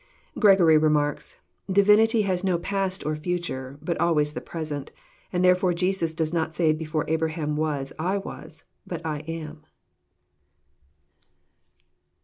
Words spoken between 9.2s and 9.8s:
am.